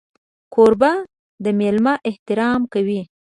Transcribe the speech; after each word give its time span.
کوربه 0.53 0.91
د 1.43 1.45
مېلمه 1.59 1.93
احترام 2.09 2.61
کوي. 2.73 3.01